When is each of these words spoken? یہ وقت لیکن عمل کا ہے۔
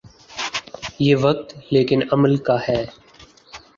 یہ 0.99 1.15
وقت 1.21 1.53
لیکن 1.71 1.99
عمل 2.11 2.37
کا 2.37 2.57
ہے۔ 2.69 2.85